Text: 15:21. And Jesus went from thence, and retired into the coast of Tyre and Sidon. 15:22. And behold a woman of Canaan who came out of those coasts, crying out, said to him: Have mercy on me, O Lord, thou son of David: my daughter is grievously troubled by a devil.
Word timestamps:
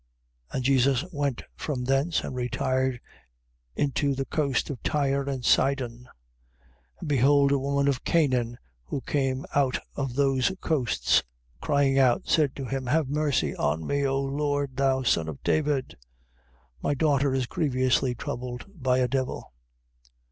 15:21. 0.51 0.55
And 0.55 0.63
Jesus 0.65 1.05
went 1.13 1.43
from 1.55 1.83
thence, 1.85 2.21
and 2.21 2.35
retired 2.35 2.99
into 3.75 4.15
the 4.15 4.25
coast 4.25 4.71
of 4.71 4.81
Tyre 4.81 5.29
and 5.29 5.45
Sidon. 5.45 6.09
15:22. 6.99 6.99
And 7.01 7.07
behold 7.07 7.51
a 7.51 7.59
woman 7.59 7.87
of 7.87 8.03
Canaan 8.03 8.57
who 8.85 9.01
came 9.01 9.45
out 9.53 9.77
of 9.95 10.15
those 10.15 10.51
coasts, 10.59 11.21
crying 11.61 11.99
out, 11.99 12.27
said 12.27 12.55
to 12.55 12.65
him: 12.65 12.87
Have 12.87 13.09
mercy 13.09 13.55
on 13.55 13.85
me, 13.85 14.03
O 14.07 14.19
Lord, 14.19 14.75
thou 14.75 15.03
son 15.03 15.27
of 15.27 15.37
David: 15.43 15.95
my 16.81 16.95
daughter 16.95 17.31
is 17.35 17.45
grievously 17.45 18.15
troubled 18.15 18.65
by 18.73 18.97
a 18.97 19.07
devil. 19.07 19.53